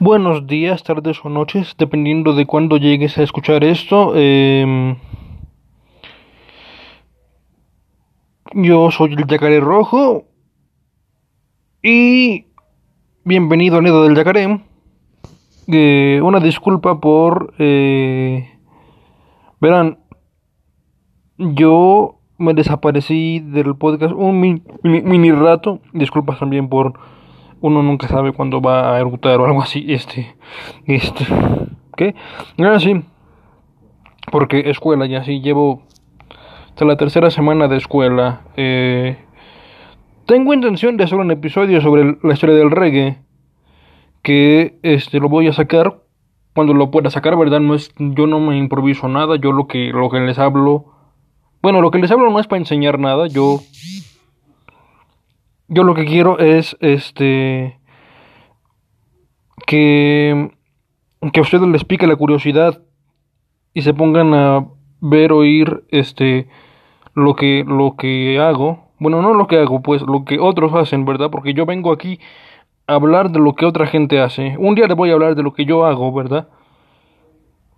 [0.00, 4.12] Buenos días, tardes o noches, dependiendo de cuándo llegues a escuchar esto.
[4.14, 4.96] Em,
[8.54, 10.24] yo soy el Yacaré Rojo
[11.82, 12.46] y
[13.24, 14.60] bienvenido al Nido del Yacaré.
[15.66, 17.54] Eh, una disculpa por...
[17.58, 18.48] eh,
[19.60, 19.98] verán,
[21.36, 25.80] yo me desaparecí del podcast un mi- mi- mini rato.
[25.92, 26.94] Disculpas también por
[27.60, 29.84] uno nunca sabe cuándo va a eructar o algo así.
[29.88, 30.36] Este,
[30.86, 31.26] este,
[31.96, 32.14] ¿qué?
[32.58, 33.02] Ah, sí,
[34.30, 35.82] porque escuela ya sí, llevo
[36.68, 38.42] hasta la tercera semana de escuela.
[38.56, 39.16] Eh,
[40.26, 43.18] tengo intención de hacer un episodio sobre la historia del reggae,
[44.22, 46.02] que este lo voy a sacar
[46.54, 47.60] cuando lo pueda sacar, ¿verdad?
[47.60, 50.86] No es, yo no me improviso nada, yo lo que, lo que les hablo,
[51.62, 53.60] bueno, lo que les hablo no es para enseñar nada, yo
[55.68, 57.78] yo lo que quiero es este
[59.66, 60.50] que
[61.32, 62.80] que a ustedes les pique la curiosidad
[63.74, 64.66] y se pongan a
[65.00, 66.48] ver oír este
[67.14, 68.88] lo que lo que hago.
[68.98, 71.30] Bueno, no lo que hago, pues lo que otros hacen, ¿verdad?
[71.30, 72.18] Porque yo vengo aquí
[72.86, 74.56] a hablar de lo que otra gente hace.
[74.58, 76.48] Un día les voy a hablar de lo que yo hago, ¿verdad?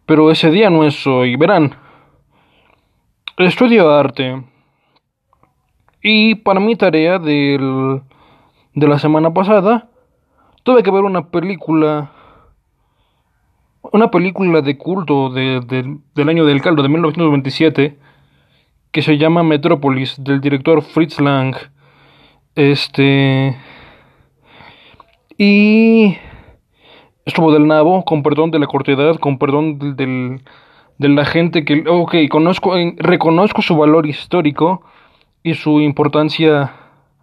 [0.06, 1.36] Pero ese día no es hoy.
[1.36, 1.74] Verán,
[3.36, 4.49] estudio arte.
[6.02, 8.00] Y para mi tarea del,
[8.74, 9.88] de la semana pasada,
[10.62, 12.10] tuve que ver una película,
[13.92, 17.98] una película de culto de- de- del año del caldo, de 1927,
[18.92, 21.54] que se llama Metrópolis, del director Fritz Lang.
[22.54, 23.56] Este...
[25.36, 26.16] Y...
[27.24, 30.42] Estuvo del nabo, con perdón de la cortedad, con perdón del, del-
[30.98, 31.84] de la gente que...
[31.88, 34.82] Ok, conozco, eh, reconozco su valor histórico
[35.42, 36.72] y su importancia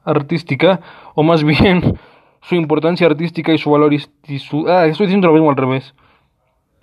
[0.03, 0.79] artística,
[1.15, 1.97] o más bien
[2.41, 5.93] su importancia artística y su valor y su ah, estoy diciendo lo mismo al revés.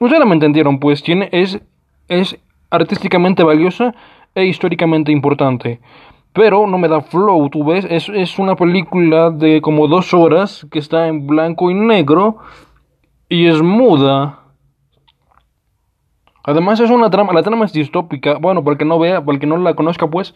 [0.01, 1.61] Ustedes me entendieron, pues tiene es
[2.09, 2.39] es
[2.71, 3.95] artísticamente valiosa
[4.35, 5.81] e históricamente importante.
[6.33, 10.67] Pero no me da flow, tú ves, es, es una película de como dos horas
[10.71, 12.39] que está en blanco y negro
[13.29, 14.41] y es muda.
[16.43, 18.39] Además es una trama, la trama es distópica.
[18.39, 20.35] Bueno, para el que no vea, para el que no la conozca, pues,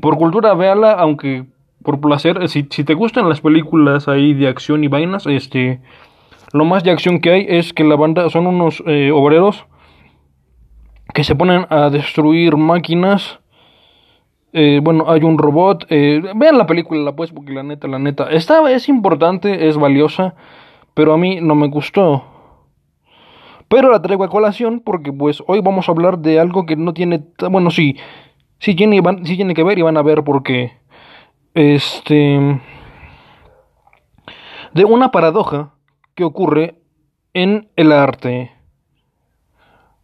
[0.00, 1.46] por cultura véala, aunque
[1.82, 5.80] por placer, si, si te gustan las películas ahí de acción y vainas, este,
[6.52, 9.66] lo más de acción que hay es que la banda son unos eh, obreros
[11.14, 13.40] que se ponen a destruir máquinas.
[14.52, 15.86] Eh, bueno, hay un robot.
[15.90, 20.34] eh, vean la película, pues, porque la neta, la neta, esta es importante, es valiosa,
[20.94, 22.24] pero a mí no me gustó.
[23.68, 26.92] Pero la traigo a colación porque pues hoy vamos a hablar de algo que no
[26.92, 27.22] tiene...
[27.50, 27.96] Bueno, sí,
[28.60, 30.72] sí tiene, tiene que ver y van a ver por qué.
[31.54, 32.60] Este...
[34.72, 35.74] De una paradoja
[36.14, 36.76] que ocurre
[37.34, 38.52] en el arte.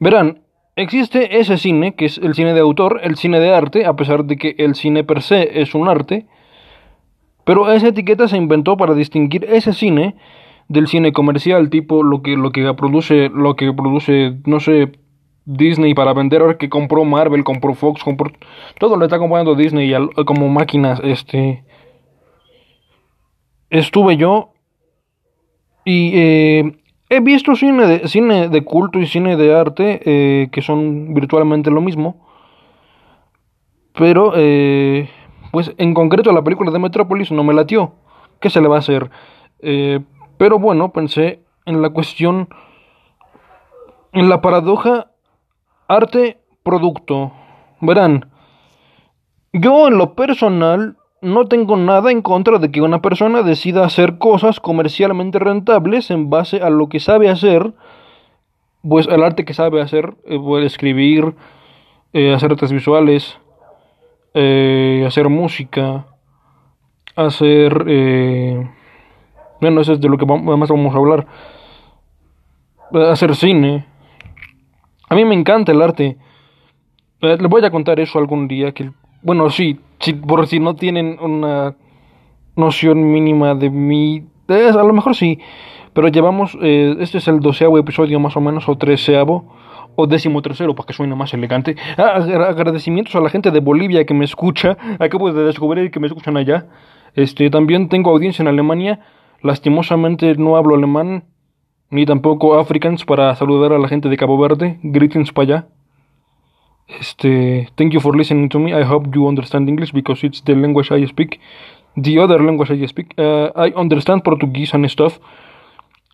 [0.01, 0.43] Verán,
[0.75, 4.25] existe ese cine, que es el cine de autor, el cine de arte, a pesar
[4.25, 6.27] de que el cine per se es un arte,
[7.45, 10.17] pero esa etiqueta se inventó para distinguir ese cine
[10.69, 14.91] del cine comercial, tipo lo que, lo que produce, lo que produce, no sé,
[15.47, 18.31] Disney para vender, ahora que compró Marvel, compró Fox, compró,
[18.79, 21.65] todo lo está comprando Disney al- como máquinas, este,
[23.71, 24.53] estuve yo
[25.85, 26.77] y eh,
[27.09, 31.71] he visto cine de, cine de culto y cine de arte eh, que son virtualmente
[31.71, 32.27] lo mismo,
[33.95, 35.09] pero eh,
[35.53, 37.95] pues en concreto la película de Metrópolis no me latió.
[38.41, 39.11] ¿Qué se le va a hacer?
[39.61, 40.01] Eh,
[40.37, 42.49] pero bueno, pensé en la cuestión,
[44.13, 45.13] en la paradoja
[45.89, 47.33] arte-producto.
[47.81, 48.31] Verán,
[49.53, 54.19] yo en lo personal no tengo nada en contra de que una persona decida hacer
[54.19, 57.73] cosas comercialmente rentables en base a lo que sabe hacer,
[58.89, 61.35] pues el arte que sabe hacer, eh, escribir,
[62.13, 63.39] eh, hacer artes visuales,
[64.35, 66.07] eh, hacer música,
[67.17, 67.85] hacer...
[69.61, 71.27] bueno, eso es de lo que más vamos a hablar.
[73.11, 73.96] Hacer cine.
[75.09, 76.17] A mí me encanta el arte.
[77.23, 78.73] Eh, les voy a contar eso algún día.
[78.73, 78.91] Que,
[79.23, 81.75] bueno, sí, si, por si no tienen una
[82.57, 84.25] noción mínima de mí.
[84.49, 85.39] a lo mejor sí.
[85.93, 86.57] Pero llevamos.
[86.61, 89.55] eh, este es el doceavo episodio, más o menos, o treceavo.
[89.99, 91.75] O décimo tercero, para que suene más elegante.
[91.97, 94.77] Ah, agra- agradecimientos a la gente de Bolivia que me escucha.
[94.99, 96.67] Acabo de descubrir que me escuchan allá.
[97.15, 99.01] Este, también tengo audiencia en Alemania.
[99.41, 101.25] Lastimosamente no hablo alemán.
[101.91, 104.79] Ni tampoco africans para saludar a la gente de Cabo Verde.
[104.83, 105.67] Greetings para allá.
[106.89, 108.73] Este, thank you for listening to me.
[108.73, 111.41] I hope you understand English because it's the language I speak.
[111.97, 113.15] The other language I speak.
[113.19, 115.19] Uh, I understand Portuguese and stuff.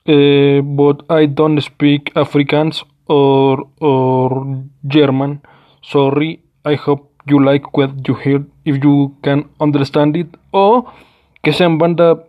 [0.08, 5.42] uh, but I don't speak Afrikaans or or German.
[5.82, 10.28] Sorry, I hope you like what you hear if you can understand it.
[10.52, 10.86] O
[11.42, 12.24] que sean banda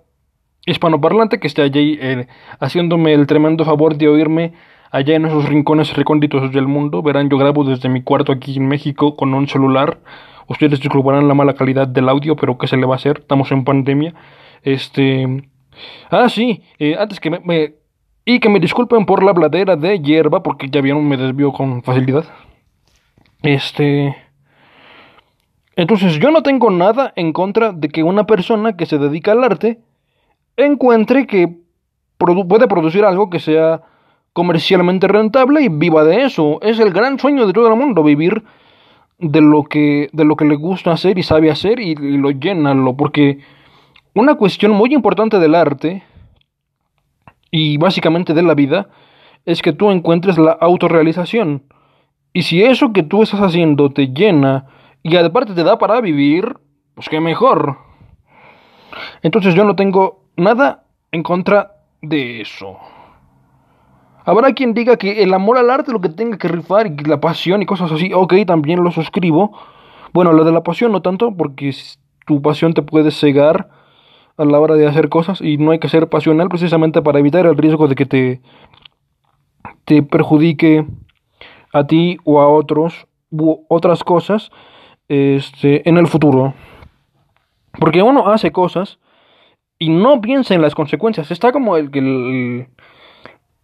[0.66, 2.28] hispanoparlante que esté allí eh,
[2.60, 4.54] haciéndome el tremendo favor de oírme
[4.92, 7.02] allá en esos rincones recónditos del mundo.
[7.02, 10.00] Verán, yo grabo desde mi cuarto aquí en México con un celular.
[10.48, 13.20] Ustedes disculparán la mala calidad del audio, pero ¿qué se le va a hacer?
[13.20, 14.14] Estamos en pandemia.
[14.62, 15.50] Este.
[16.12, 17.74] Ah, sí, eh, antes que me,
[18.26, 21.82] Y que me disculpen por la bladera de hierba, porque ya vieron, me desvío con
[21.82, 22.26] facilidad.
[23.42, 24.16] Este.
[25.76, 29.44] Entonces, yo no tengo nada en contra de que una persona que se dedica al
[29.44, 29.80] arte
[30.58, 31.64] encuentre que
[32.18, 33.82] puede producir algo que sea
[34.34, 36.60] comercialmente rentable y viva de eso.
[36.62, 38.44] Es el gran sueño de todo el mundo, vivir
[39.20, 42.74] de lo que, de lo que le gusta hacer y sabe hacer y, lo llena,
[42.74, 43.40] lo, porque
[44.14, 46.04] una cuestión muy importante del arte
[47.52, 48.90] y básicamente de la vida
[49.46, 51.64] es que tú encuentres la autorrealización.
[52.34, 54.66] Y si eso que tú estás haciendo te llena
[55.04, 56.58] y aparte te da para vivir,
[56.96, 57.78] pues qué mejor.
[59.22, 62.78] Entonces yo no tengo nada en contra de eso.
[64.26, 66.96] Habrá quien diga que el amor al arte es lo que tenga que rifar y
[67.04, 68.12] la pasión y cosas así.
[68.14, 69.58] Ok, también lo suscribo.
[70.14, 71.76] Bueno, lo de la pasión no tanto, porque
[72.26, 73.70] tu pasión te puede cegar
[74.38, 77.46] a la hora de hacer cosas y no hay que ser pasional precisamente para evitar
[77.46, 78.42] el riesgo de que te,
[79.86, 80.86] te perjudique
[81.74, 84.52] a ti o a otros u otras cosas
[85.10, 86.54] este, en el futuro.
[87.80, 89.00] Porque uno hace cosas
[89.84, 91.30] y no piensa en las consecuencias.
[91.30, 92.70] Está como el que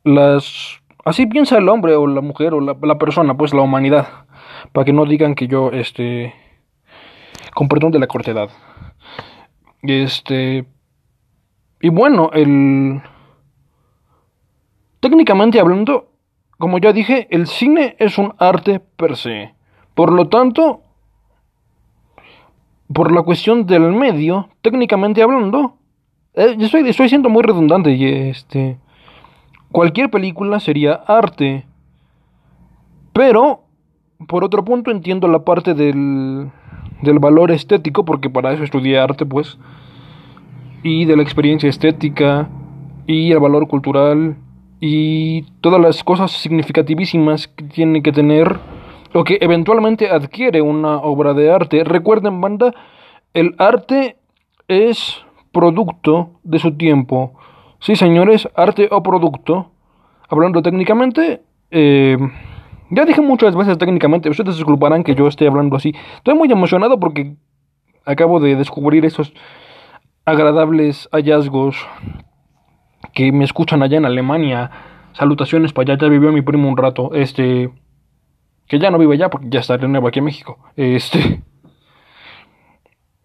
[0.03, 4.25] las así piensa el hombre o la mujer o la, persona, pues la humanidad,
[4.73, 6.33] para que no digan que yo este
[7.53, 8.49] con perdón de la cortedad.
[9.81, 10.65] Este
[11.79, 13.01] y bueno, el
[14.99, 16.11] técnicamente hablando,
[16.57, 19.53] como ya dije, el cine es un arte per se.
[19.95, 20.81] Por lo tanto,
[22.93, 25.78] por la cuestión del medio, técnicamente hablando,
[26.39, 28.77] eh, estoy, estoy siendo muy redundante y este
[29.71, 31.65] cualquier película sería arte.
[33.13, 33.61] Pero,
[34.27, 36.49] por otro punto, entiendo la parte del,
[37.01, 39.57] del valor estético, porque para eso estudié arte, pues,
[40.83, 42.49] y de la experiencia estética,
[43.07, 44.37] y el valor cultural,
[44.79, 48.57] y todas las cosas significativísimas que tiene que tener
[49.11, 51.83] lo que eventualmente adquiere una obra de arte.
[51.83, 52.73] Recuerden, banda,
[53.33, 54.17] el arte
[54.67, 57.33] es producto de su tiempo.
[57.79, 59.71] Sí, señores, arte o producto.
[60.29, 61.41] Hablando técnicamente,
[61.71, 62.17] eh,
[62.91, 65.93] ya dije muchas veces técnicamente, ustedes disculparán que yo esté hablando así.
[66.17, 67.35] Estoy muy emocionado porque
[68.05, 69.33] acabo de descubrir esos
[70.25, 71.87] agradables hallazgos
[73.13, 74.71] que me escuchan allá en Alemania.
[75.13, 77.11] Salutaciones para allá, ya vivió mi primo un rato.
[77.13, 77.71] Este
[78.67, 80.59] que ya no vive allá porque ya está de nuevo aquí en México.
[80.75, 81.41] Este.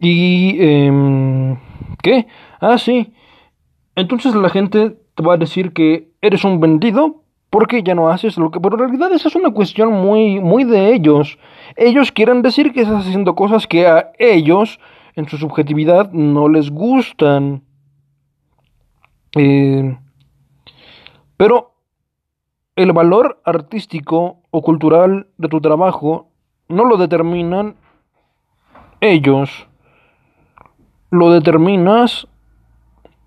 [0.00, 0.56] Y.
[0.58, 1.56] Eh,
[2.04, 2.26] ¿Qué?
[2.60, 3.14] Ah, sí.
[3.96, 8.36] Entonces la gente te va a decir que eres un vendido porque ya no haces
[8.36, 8.60] lo que...
[8.60, 11.38] Pero en realidad esa es una cuestión muy, muy de ellos.
[11.76, 14.80] Ellos quieren decir que estás haciendo cosas que a ellos,
[15.16, 17.62] en su subjetividad, no les gustan.
[19.34, 19.96] Eh,
[21.38, 21.72] pero
[22.76, 26.28] el valor artístico o cultural de tu trabajo
[26.68, 27.76] no lo determinan
[29.00, 29.68] ellos.
[31.14, 32.26] Lo determinas,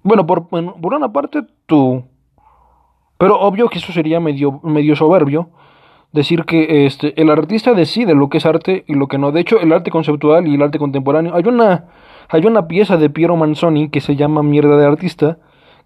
[0.04, 2.04] bueno, por, por una parte tú.
[3.18, 5.52] Pero obvio que eso sería medio, medio soberbio.
[6.12, 9.32] Decir que este, el artista decide lo que es arte y lo que no.
[9.32, 11.34] De hecho, el arte conceptual y el arte contemporáneo.
[11.34, 11.86] Hay una,
[12.28, 15.38] hay una pieza de Piero Manzoni que se llama Mierda de Artista,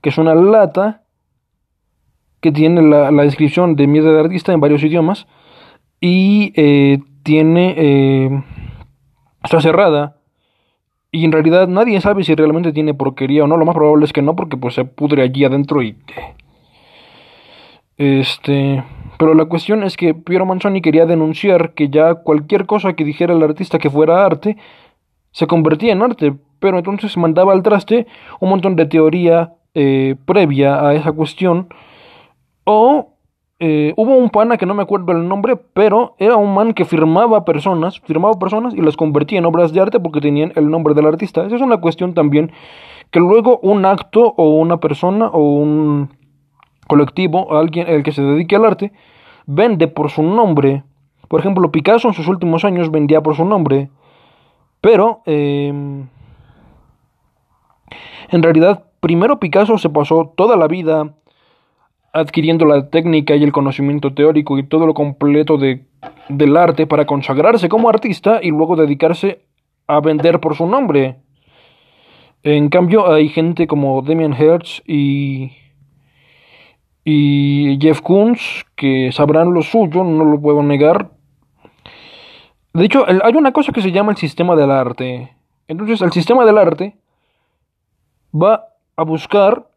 [0.01, 1.03] que es una lata
[2.39, 5.27] que tiene la, descripción de mierda de artista en varios idiomas
[5.99, 8.43] y eh, tiene eh,
[9.43, 10.17] está cerrada
[11.11, 13.57] y en realidad nadie sabe si realmente tiene porquería o no.
[13.57, 15.95] Lo más probable es que no porque pues se pudre allí adentro y
[17.97, 18.83] este
[19.19, 23.35] pero la cuestión es que Piero Manzoni quería denunciar que ya cualquier cosa que dijera
[23.35, 24.57] el artista que fuera arte
[25.31, 28.07] se convertía en arte pero entonces mandaba al traste
[28.39, 31.67] un montón de teoría eh, previa a esa cuestión
[32.63, 33.13] o
[33.63, 36.83] eh, hubo un pana que no me acuerdo el nombre, pero era un man que
[36.83, 40.95] firmaba personas, firmaba personas y las convertía en obras de arte porque tenían el nombre
[40.95, 41.45] del artista.
[41.45, 42.51] Esa es una cuestión también
[43.11, 46.09] que luego un acto o una persona o un
[46.87, 48.93] colectivo, alguien el que se dedique al arte,
[49.45, 50.83] vende por su nombre.
[51.27, 53.91] Por ejemplo, Picasso en sus últimos años vendía por su nombre,
[54.81, 56.07] pero em,
[58.31, 61.13] en realidad primero Picasso se pasó toda la vida
[62.13, 65.85] adquiriendo la técnica y el conocimiento teórico y todo lo completo de,
[66.29, 69.45] del arte para consagrarse como artista y luego dedicarse
[69.87, 71.17] a vender por su nombre.
[72.43, 75.51] En cambio, hay gente como Demian Hertz y,
[77.05, 81.11] y Jeff Koons que sabrán lo suyo, no lo puedo negar.
[82.73, 85.35] De hecho, hay una cosa que se llama el sistema del arte.
[85.67, 86.95] Entonces, el sistema del arte
[88.33, 89.67] va a buscar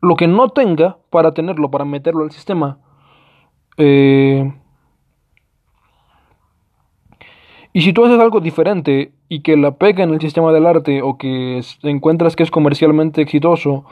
[0.00, 2.78] lo que no tenga para tenerlo, para meterlo al sistema.
[3.76, 4.52] Eh,
[7.72, 11.02] y si tú haces algo diferente y que la pega en el sistema del arte
[11.02, 13.84] o que encuentras que es comercialmente exitoso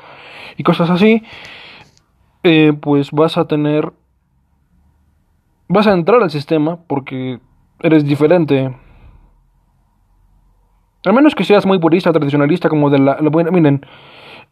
[0.56, 1.22] y cosas así,
[2.42, 3.92] eh, pues vas a tener...
[5.68, 7.40] Vas a entrar al sistema porque
[7.80, 8.74] eres diferente.
[11.04, 13.18] Al menos que seas muy purista, tradicionalista, como de la...
[13.20, 13.84] la miren,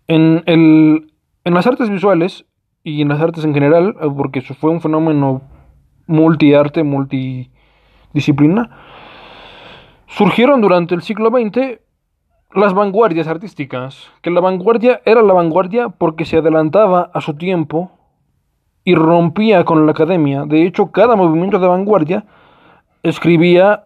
[0.09, 1.14] en, el,
[1.45, 2.47] en las artes visuales
[2.83, 5.43] y en las artes en general, eh, porque eso fue un fenómeno
[6.07, 8.71] multiarte, multidisciplina,
[10.07, 11.81] surgieron durante el siglo XX
[12.55, 17.91] las vanguardias artísticas, que la vanguardia era la vanguardia porque se adelantaba a su tiempo
[18.85, 20.45] y rompía con la academia.
[20.45, 22.27] De hecho, cada movimiento de vanguardia
[23.03, 23.84] escribía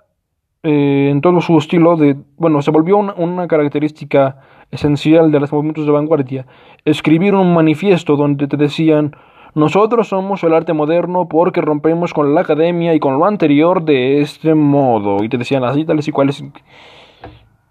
[0.62, 5.52] eh, en todo su estilo de, bueno, se volvió una, una característica esencial de los
[5.52, 6.46] movimientos de vanguardia,
[6.84, 9.14] escribir un manifiesto donde te decían
[9.54, 14.20] nosotros somos el arte moderno porque rompemos con la academia y con lo anterior de
[14.20, 15.24] este modo.
[15.24, 16.44] Y te decían así, tales y cuales.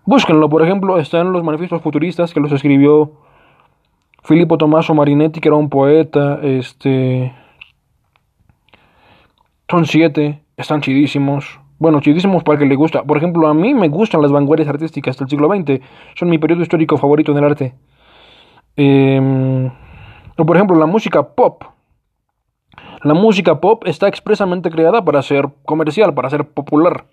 [0.06, 3.14] Búsquenlo, por ejemplo, están los manifiestos futuristas que los escribió
[4.24, 6.40] Filippo Tommaso Marinetti, que era un poeta.
[6.42, 7.34] Este.
[9.70, 11.60] Son siete, están chidísimos.
[11.80, 13.04] Bueno, chidísimos para el que le gusta.
[13.04, 15.80] Por ejemplo, a mí me gustan las vanguardias artísticas del siglo XX.
[16.16, 17.76] Son mi periodo histórico favorito en el arte.
[18.76, 19.70] Eh,
[20.38, 21.64] o por ejemplo, la música pop.
[23.04, 27.06] La música pop está expresamente creada para ser comercial, para ser popular.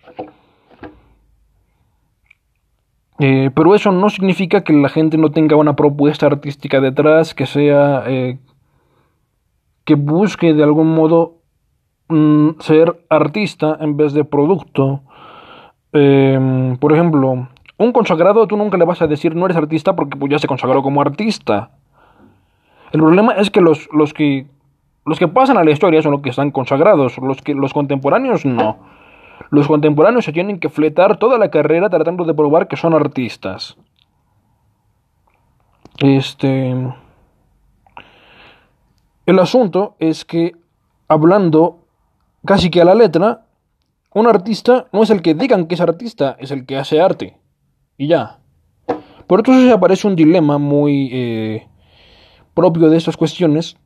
[3.19, 7.45] Eh, pero eso no significa que la gente no tenga una propuesta artística detrás, que
[7.45, 8.03] sea...
[8.07, 8.39] Eh,
[9.85, 11.37] que busque de algún modo
[12.07, 15.01] mm, ser artista en vez de producto.
[15.93, 17.47] Eh, por ejemplo,
[17.77, 20.47] un consagrado tú nunca le vas a decir no eres artista porque pues, ya se
[20.47, 21.71] consagró como artista.
[22.91, 24.47] El problema es que los, los que
[25.05, 28.43] los que pasan a la historia son los que están consagrados, los que los contemporáneos
[28.43, 28.77] no.
[29.51, 33.77] Los contemporáneos se tienen que fletar toda la carrera tratando de probar que son artistas.
[35.99, 36.75] Este
[39.25, 40.55] el asunto es que
[41.07, 41.79] hablando
[42.45, 43.45] casi que a la letra,
[44.13, 47.37] un artista no es el que digan que es artista, es el que hace arte.
[47.97, 48.39] Y ya.
[49.27, 51.67] Por entonces aparece un dilema muy eh,
[52.53, 53.77] propio de estas cuestiones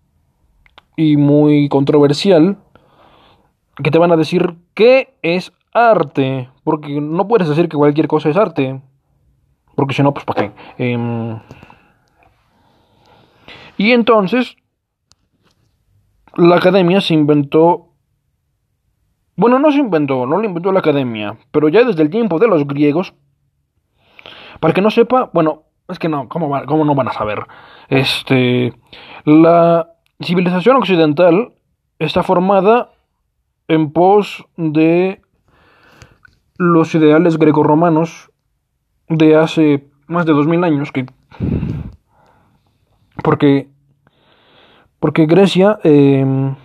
[0.96, 2.58] y muy controversial
[3.82, 8.30] que te van a decir qué es arte, porque no puedes decir que cualquier cosa
[8.30, 8.82] es arte,
[9.76, 10.52] porque si no, pues para qué.
[10.78, 11.40] Em,
[13.78, 14.58] y entonces
[16.36, 17.89] la academia se inventó,
[19.40, 22.50] bueno, no se inventó, no lo inventó la academia, pero ya desde el tiempo de
[22.50, 23.14] los griegos,
[24.60, 27.48] para que no sepa, bueno, es que no, ¿cómo, cómo no van a saber?
[27.88, 28.74] Este,
[29.24, 31.54] la civilización occidental
[32.00, 32.90] está formada
[33.70, 35.22] en pos de
[36.58, 38.32] los ideales grecorromanos
[39.08, 41.06] de hace más de dos mil años que
[43.24, 43.70] porque
[45.00, 46.56] porque Grecia em,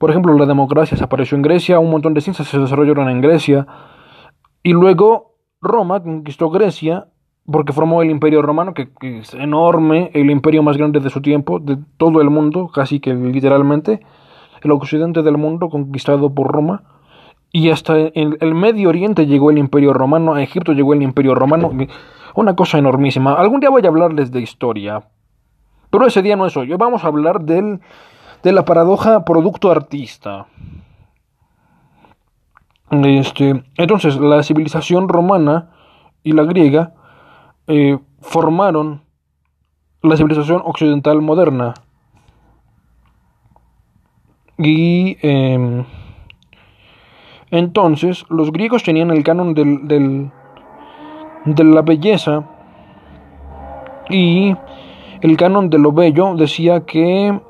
[0.00, 3.20] por ejemplo la democracia se apareció en Grecia un montón de ciencias se desarrollaron en
[3.20, 3.66] Grecia
[4.62, 7.06] y luego Roma conquistó Grecia
[7.50, 11.58] porque formó el imperio romano, que, es enorme, el imperio más grande de su tiempo,
[11.58, 14.00] de todo el mundo, casi que literalmente,
[14.62, 16.82] el occidente del mundo conquistado por Roma,
[17.52, 21.34] y hasta en el Medio Oriente llegó el imperio romano, a Egipto llegó el imperio
[21.34, 21.72] romano,
[22.36, 23.34] una cosa enormísima.
[23.34, 25.02] Algún día voy a hablarles de historia,
[25.90, 27.80] pero ese día no es hoy vamos a hablar del,
[28.42, 30.46] de la paradoja producto-artista.
[32.90, 35.70] Este, entonces, la civilización romana
[36.22, 36.94] y la griega
[37.66, 39.02] eh, formaron
[40.02, 41.74] la civilización occidental moderna.
[44.58, 45.84] Y em,
[47.50, 50.30] entonces los griegos tenían el canon del, del,
[51.46, 52.44] de la belleza
[54.10, 54.54] y
[55.22, 57.40] el canon de lo bello decía que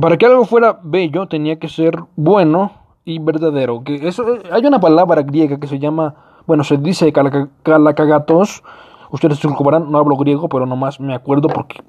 [0.00, 2.72] para que algo fuera bello tenía que ser bueno
[3.04, 3.82] y verdadero.
[3.82, 6.14] Que eso, eh, hay una palabra griega que se llama
[6.48, 8.62] bueno, se dice Calacagatos.
[9.10, 11.82] Ustedes se disculparán, no hablo griego, pero nomás me acuerdo porque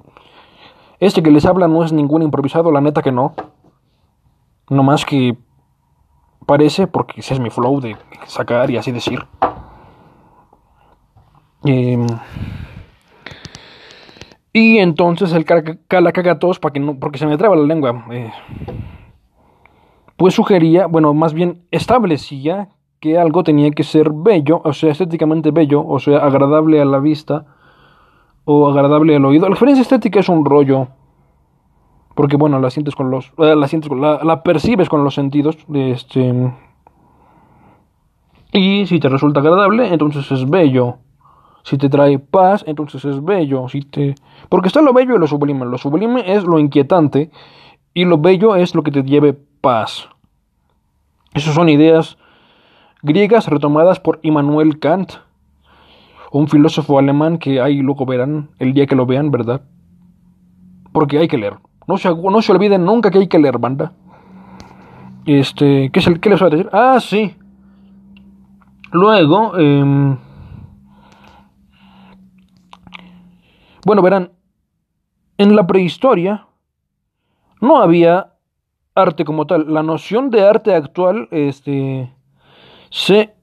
[0.98, 3.32] Este que les habla no es ningún improvisado, la neta que no.
[4.68, 5.38] No más que
[6.44, 9.26] parece, porque ese es mi flow de sacar y así decir.
[11.64, 12.06] Em,
[14.52, 18.30] y entonces el calacagatos, para que no, porque se me traba la lengua, eh,
[20.16, 22.68] pues sugería, bueno, más bien establecía
[23.00, 26.98] que algo tenía que ser bello, o sea, estéticamente bello, o sea, agradable a la
[26.98, 27.46] vista
[28.44, 29.46] o agradable al oído.
[29.46, 30.88] La experiencia estética es un rollo,
[32.14, 35.14] porque bueno, la sientes con los, eh, la sientes con, la, la, percibes con los
[35.14, 36.52] sentidos, este,
[38.52, 40.98] y si te resulta agradable, entonces es bello.
[41.62, 43.68] Si te trae paz, entonces es bello.
[43.68, 44.14] Si te...
[44.48, 45.66] Porque está lo bello y lo sublime.
[45.66, 47.30] Lo sublime es lo inquietante
[47.94, 50.08] y lo bello es lo que te lleve paz.
[51.34, 52.16] Esas son ideas
[53.02, 55.12] griegas retomadas por Immanuel Kant,
[56.32, 59.62] un filósofo alemán que ahí luego verán el día que lo vean, ¿verdad?
[60.92, 61.54] Porque hay que leer.
[61.86, 63.92] No se, no se olviden nunca que hay que leer, banda.
[65.26, 66.68] Este, ¿qué, es el, qué les voy a decir?
[66.72, 67.34] Ah, sí.
[68.92, 70.16] Luego, eh,
[73.84, 74.32] bueno, verán,
[75.38, 76.46] en la prehistoria
[77.60, 78.34] no había
[78.94, 79.72] arte como tal.
[79.72, 82.12] La noción de arte actual este,
[82.90, 83.34] se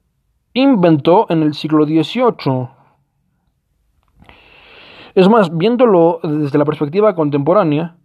[0.53, 2.69] inventó en el siglo XVIII.
[5.15, 7.95] Es más, viéndolo desde la perspectiva contemporánea,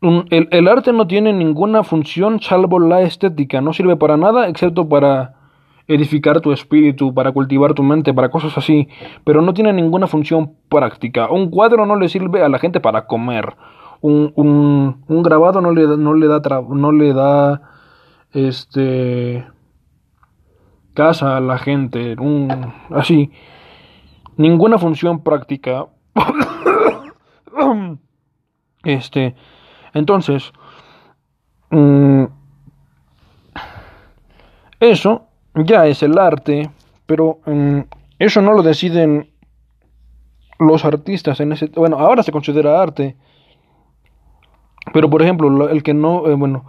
[0.00, 4.86] el, el, arte no tiene ninguna función salvo la estética, no sirve para nada excepto
[4.86, 5.43] para
[5.86, 8.88] edificar tu espíritu, para cultivar tu mente, para cosas así,
[9.24, 11.28] pero no tiene ninguna función práctica.
[11.30, 13.54] Un cuadro no le sirve a la gente para comer,
[14.00, 17.62] un, un, un grabado no le, no le da, no le da
[18.32, 19.46] este
[20.94, 23.32] casa a la gente, un, así,
[24.36, 25.86] ninguna función práctica.
[28.84, 29.34] este,
[29.92, 30.52] entonces,
[31.70, 32.24] mm,
[34.80, 36.70] eso ya es el arte,
[37.06, 37.80] pero mm,
[38.18, 39.30] eso no lo deciden
[40.58, 43.16] los artistas en ese, bueno, ahora se considera arte.
[44.92, 46.64] Pero por ejemplo, el que no, eh, bueno,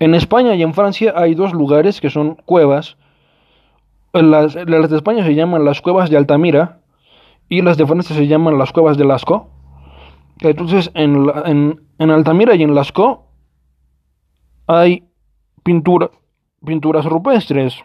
[0.00, 2.96] en España y en Francia hay dos lugares que son cuevas.
[4.12, 6.80] Las, las, de España se llaman las cuevas de Altamira
[7.48, 9.46] y las de Francia se llaman las cuevas de Lascaux.
[10.40, 13.22] Entonces, en, en, en Altamira y en Lascaux
[14.66, 15.04] hay
[15.62, 16.10] pintura,
[16.64, 17.82] pinturas rupestres.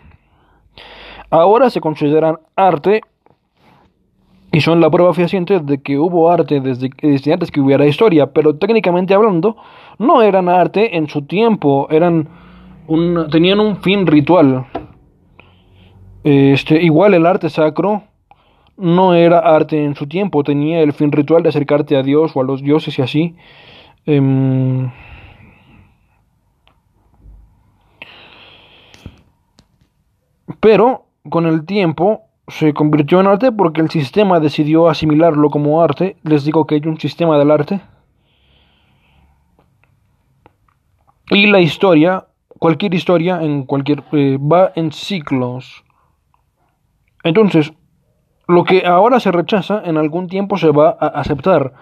[1.33, 3.01] Ahora se consideran arte
[4.51, 8.31] y son la prueba fehaciente de que hubo arte desde, desde, antes que hubiera historia,
[8.31, 9.57] pero técnicamente hablando,
[9.97, 12.29] no eran arte en su tiempo, eran
[12.85, 14.67] un, tenían un fin ritual.
[16.23, 18.03] Este, igual el arte sacro
[18.77, 22.41] no era arte en su tiempo, tenía el fin ritual de acercarte a Dios o
[22.41, 23.35] a los dioses y así.
[24.05, 24.87] Eh,
[30.59, 36.17] pero con el tiempo se convirtió en arte porque el sistema decidió asimilarlo como arte.
[36.23, 37.81] Les digo que hay un sistema del arte.
[41.29, 42.27] Y la historia,
[42.59, 45.83] cualquier historia, en cualquier eh, va en ciclos.
[47.23, 47.73] Entonces,
[48.47, 51.73] lo que ahora se rechaza, en algún tiempo se va a aceptar.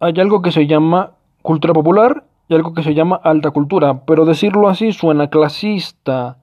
[0.00, 4.24] Hay algo que se llama cultura popular y algo que se llama alta cultura, pero
[4.24, 6.38] decirlo así suena clasista.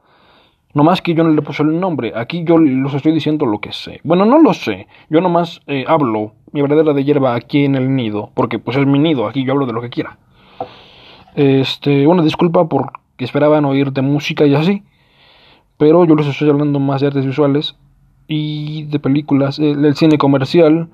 [0.73, 2.13] No más que yo no le puse el nombre.
[2.15, 4.01] Aquí yo los estoy diciendo lo que sé.
[4.03, 4.87] Bueno, no lo sé.
[5.09, 8.31] Yo nomás eh, hablo mi verdadera de hierba aquí en el nido.
[8.33, 9.27] Porque pues es mi nido.
[9.27, 10.17] Aquí yo hablo de lo que quiera.
[11.35, 14.83] Este, una disculpa porque esperaban oír de música y así.
[15.77, 17.75] Pero yo les estoy hablando más de artes visuales
[18.27, 19.59] y de películas.
[19.59, 20.89] El, cine comercial.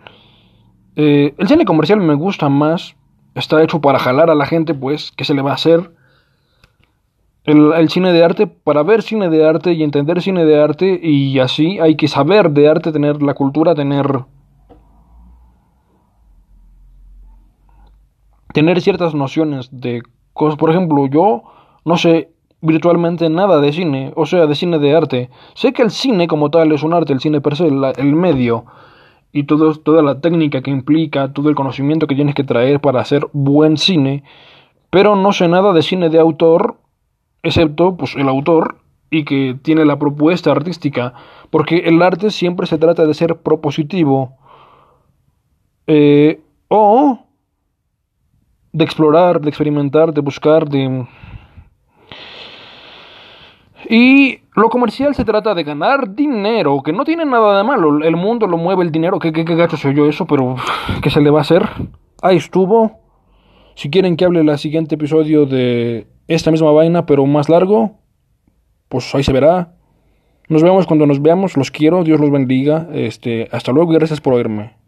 [0.98, 2.96] Eh, el cine comercial me gusta más.
[3.34, 5.14] Está hecho para jalar a la gente, pues.
[5.16, 5.92] ¿Qué se le va a hacer?
[7.52, 11.40] El, cine de arte, para ver cine de arte y entender cine de arte, y
[11.40, 14.26] así hay que saber de arte, tener la cultura, tener.
[18.54, 20.02] tener ciertas nociones de
[20.34, 20.58] cosas.
[20.58, 21.44] Por ejemplo, yo
[21.86, 22.32] no sé
[22.62, 25.30] virtualmente nada de cine, o sea, de cine de arte.
[25.54, 28.66] Sé que el cine como tal es un arte, el cine per se, el medio,
[29.32, 33.02] y todo, toda la técnica que implica, todo el conocimiento que tienes que traer para
[33.02, 34.24] hacer buen cine,
[34.90, 36.78] pero no sé nada de cine de autor
[37.44, 38.78] excepto pues, el autor
[39.10, 41.14] y que tiene la propuesta artística,
[41.50, 44.38] porque el arte siempre se trata de ser propositivo
[45.88, 47.20] eh, o
[48.72, 51.08] de explorar, de experimentar, de buscar, de...
[53.90, 58.04] Y lo comercial se trata de ganar dinero, que no tiene nada de malo.
[58.04, 59.18] El mundo lo mueve el dinero.
[59.18, 60.28] ¿Qué, qué, qué gacho soy yo eso?
[60.28, 60.58] Pero,
[61.02, 61.68] ¿qué se le va a hacer?
[62.22, 63.00] ahí estuvo.
[63.76, 67.98] Si quieren que hable el siguiente episodio de esta misma vaina, pero más largo,
[68.88, 69.74] pues ahí se verá.
[70.48, 71.58] Nos vemos cuando nos veamos.
[71.58, 72.04] Los quiero.
[72.04, 72.88] Dios los bendiga.
[72.94, 74.79] Este, hasta luego y gracias por oírme.